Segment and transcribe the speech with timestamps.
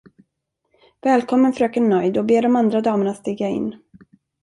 [1.01, 3.79] Välkommen fröken Nöjd och be de andra damerna stiga in.